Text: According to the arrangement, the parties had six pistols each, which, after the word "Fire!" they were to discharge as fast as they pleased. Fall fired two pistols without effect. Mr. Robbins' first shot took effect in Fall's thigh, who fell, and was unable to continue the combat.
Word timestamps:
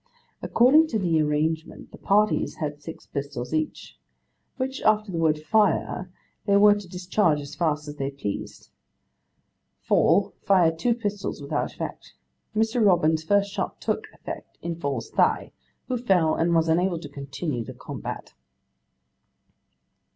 According 0.41 0.87
to 0.87 0.97
the 0.97 1.21
arrangement, 1.21 1.91
the 1.91 1.97
parties 1.99 2.55
had 2.55 2.81
six 2.81 3.05
pistols 3.05 3.53
each, 3.53 3.99
which, 4.57 4.81
after 4.81 5.11
the 5.11 5.19
word 5.19 5.37
"Fire!" 5.37 6.09
they 6.47 6.57
were 6.57 6.73
to 6.73 6.87
discharge 6.89 7.39
as 7.39 7.53
fast 7.53 7.87
as 7.87 7.97
they 7.97 8.09
pleased. 8.09 8.71
Fall 9.79 10.33
fired 10.41 10.79
two 10.79 10.95
pistols 10.95 11.39
without 11.39 11.75
effect. 11.75 12.15
Mr. 12.55 12.83
Robbins' 12.83 13.23
first 13.23 13.51
shot 13.51 13.79
took 13.79 14.05
effect 14.11 14.57
in 14.63 14.73
Fall's 14.75 15.11
thigh, 15.11 15.51
who 15.87 15.97
fell, 15.99 16.33
and 16.33 16.55
was 16.55 16.67
unable 16.67 16.97
to 16.97 17.07
continue 17.07 17.63
the 17.63 17.75
combat. 17.75 18.33